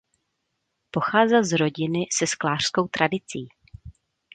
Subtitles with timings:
[0.91, 3.49] Pocházel z rodiny se sklářskou tradicí.